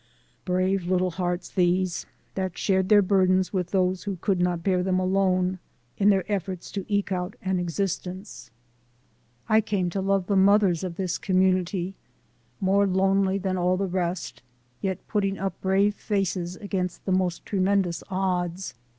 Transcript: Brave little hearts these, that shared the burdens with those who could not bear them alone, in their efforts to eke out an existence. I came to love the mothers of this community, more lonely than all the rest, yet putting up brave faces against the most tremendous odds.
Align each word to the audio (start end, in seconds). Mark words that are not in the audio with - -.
Brave 0.45 0.85
little 0.87 1.11
hearts 1.11 1.47
these, 1.51 2.07
that 2.33 2.57
shared 2.57 2.89
the 2.89 3.03
burdens 3.03 3.53
with 3.53 3.69
those 3.69 4.01
who 4.05 4.15
could 4.15 4.39
not 4.39 4.63
bear 4.63 4.81
them 4.81 4.99
alone, 4.99 5.59
in 5.99 6.09
their 6.09 6.25
efforts 6.27 6.71
to 6.71 6.85
eke 6.87 7.11
out 7.11 7.35
an 7.43 7.59
existence. 7.59 8.49
I 9.47 9.61
came 9.61 9.91
to 9.91 10.01
love 10.01 10.25
the 10.25 10.35
mothers 10.35 10.83
of 10.83 10.95
this 10.95 11.19
community, 11.19 11.93
more 12.59 12.87
lonely 12.87 13.37
than 13.37 13.57
all 13.57 13.77
the 13.77 13.85
rest, 13.85 14.41
yet 14.81 15.07
putting 15.07 15.37
up 15.37 15.61
brave 15.61 15.93
faces 15.93 16.55
against 16.55 17.05
the 17.05 17.11
most 17.11 17.45
tremendous 17.45 18.03
odds. 18.09 18.73